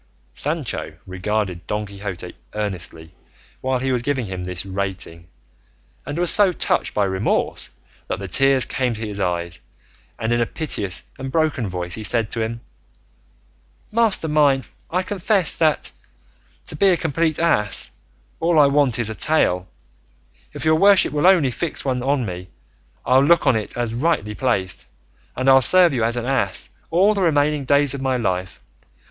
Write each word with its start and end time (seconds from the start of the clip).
Sancho 0.33 0.97
regarded 1.05 1.67
Don 1.67 1.85
Quixote 1.85 2.33
earnestly 2.55 3.13
while 3.61 3.77
he 3.77 3.91
was 3.91 4.01
giving 4.01 4.25
him 4.25 4.43
this 4.43 4.65
rating, 4.65 5.27
and 6.07 6.17
was 6.17 6.31
so 6.31 6.51
touched 6.51 6.95
by 6.95 7.03
remorse 7.05 7.69
that 8.07 8.17
the 8.17 8.27
tears 8.27 8.65
came 8.65 8.95
to 8.95 9.07
his 9.07 9.19
eyes, 9.19 9.61
and 10.17 10.33
in 10.33 10.41
a 10.41 10.47
piteous 10.47 11.03
and 11.19 11.31
broken 11.31 11.67
voice 11.67 11.93
he 11.93 12.01
said 12.01 12.31
to 12.31 12.41
him, 12.41 12.61
"Master 13.91 14.27
mine, 14.27 14.65
I 14.89 15.03
confess 15.03 15.55
that, 15.57 15.91
to 16.65 16.75
be 16.75 16.87
a 16.89 16.97
complete 16.97 17.37
ass, 17.37 17.91
all 18.39 18.57
I 18.57 18.65
want 18.65 18.97
is 18.97 19.11
a 19.11 19.13
tail; 19.13 19.67
if 20.51 20.65
your 20.65 20.77
worship 20.77 21.13
will 21.13 21.27
only 21.27 21.51
fix 21.51 21.85
one 21.85 22.01
on 22.01 22.21
to 22.21 22.25
me, 22.25 22.49
I'll 23.05 23.21
look 23.23 23.45
on 23.45 23.55
it 23.55 23.77
as 23.77 23.93
rightly 23.93 24.33
placed, 24.33 24.87
and 25.35 25.47
I'll 25.47 25.61
serve 25.61 25.93
you 25.93 26.03
as 26.03 26.17
an 26.17 26.25
ass 26.25 26.71
all 26.89 27.13
the 27.13 27.21
remaining 27.21 27.65
days 27.65 27.93
of 27.93 28.01
my 28.01 28.17
life. 28.17 28.59